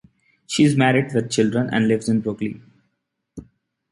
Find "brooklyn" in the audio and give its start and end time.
2.21-2.63